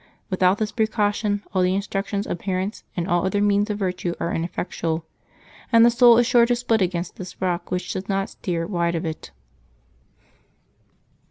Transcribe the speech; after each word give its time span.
Without 0.31 0.57
this 0.57 0.71
precaution 0.71 1.43
all 1.53 1.61
the 1.61 1.75
instructions 1.75 2.25
of 2.25 2.39
parents 2.39 2.83
and 2.97 3.07
all 3.07 3.23
other 3.23 3.39
means 3.39 3.69
of 3.69 3.77
virtue 3.77 4.15
are 4.19 4.33
ineffectual; 4.33 5.05
and 5.71 5.85
the 5.85 5.91
soul 5.91 6.17
is 6.17 6.25
sure 6.25 6.47
to 6.47 6.55
split 6.55 6.81
against 6.81 7.17
this 7.17 7.39
rock 7.39 7.69
which 7.69 7.93
does 7.93 8.09
not 8.09 8.27
steer 8.31 8.65
wide 8.65 8.95
of 8.95 9.05
it. 9.05 9.29